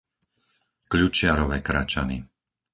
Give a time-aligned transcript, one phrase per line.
[0.91, 2.17] Kľučiarove Kračany